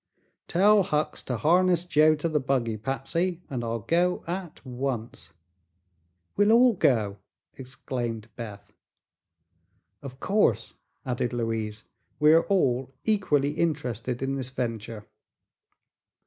Tell 0.47 0.81
Hucks 0.81 1.21
to 1.25 1.37
harness 1.37 1.83
Joe 1.85 2.15
to 2.15 2.27
the 2.27 2.39
buggy, 2.39 2.75
Patsy, 2.75 3.39
and 3.51 3.63
I'll 3.63 3.77
go 3.81 4.23
at 4.25 4.65
once." 4.65 5.31
"We'll 6.35 6.51
all 6.51 6.73
go!" 6.73 7.17
exclaimed 7.53 8.27
Beth. 8.35 8.73
"Of 10.01 10.19
course," 10.19 10.73
added 11.05 11.33
Louise; 11.33 11.83
"we 12.19 12.33
are 12.33 12.45
all 12.47 12.95
equally 13.03 13.51
interested 13.51 14.23
in 14.23 14.33
this 14.37 14.49
venture." 14.49 15.05